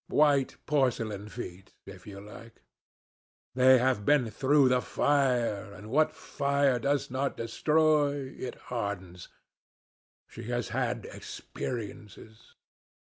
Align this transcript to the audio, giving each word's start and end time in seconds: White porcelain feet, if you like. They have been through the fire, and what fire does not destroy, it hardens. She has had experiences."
White 0.09 0.57
porcelain 0.65 1.29
feet, 1.29 1.75
if 1.85 2.07
you 2.07 2.19
like. 2.19 2.63
They 3.53 3.77
have 3.77 4.03
been 4.03 4.31
through 4.31 4.69
the 4.69 4.81
fire, 4.81 5.71
and 5.73 5.91
what 5.91 6.11
fire 6.11 6.79
does 6.79 7.11
not 7.11 7.37
destroy, 7.37 8.33
it 8.35 8.55
hardens. 8.73 9.27
She 10.27 10.45
has 10.45 10.69
had 10.69 11.05
experiences." 11.11 12.55